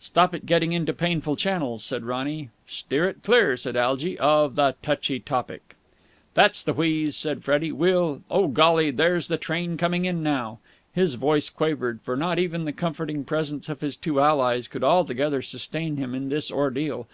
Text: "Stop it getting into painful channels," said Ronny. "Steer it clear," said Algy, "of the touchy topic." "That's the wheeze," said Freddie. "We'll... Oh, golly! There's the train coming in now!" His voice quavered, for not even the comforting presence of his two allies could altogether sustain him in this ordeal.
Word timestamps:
"Stop 0.00 0.34
it 0.34 0.46
getting 0.46 0.72
into 0.72 0.94
painful 0.94 1.36
channels," 1.36 1.84
said 1.84 2.02
Ronny. 2.02 2.48
"Steer 2.66 3.10
it 3.10 3.22
clear," 3.22 3.58
said 3.58 3.76
Algy, 3.76 4.18
"of 4.18 4.54
the 4.54 4.74
touchy 4.80 5.20
topic." 5.20 5.76
"That's 6.32 6.64
the 6.64 6.72
wheeze," 6.72 7.14
said 7.14 7.44
Freddie. 7.44 7.72
"We'll... 7.72 8.22
Oh, 8.30 8.48
golly! 8.48 8.90
There's 8.90 9.28
the 9.28 9.36
train 9.36 9.76
coming 9.76 10.06
in 10.06 10.22
now!" 10.22 10.60
His 10.94 11.16
voice 11.16 11.50
quavered, 11.50 12.00
for 12.00 12.16
not 12.16 12.38
even 12.38 12.64
the 12.64 12.72
comforting 12.72 13.22
presence 13.22 13.68
of 13.68 13.82
his 13.82 13.98
two 13.98 14.18
allies 14.18 14.66
could 14.66 14.82
altogether 14.82 15.42
sustain 15.42 15.98
him 15.98 16.14
in 16.14 16.30
this 16.30 16.50
ordeal. 16.50 17.04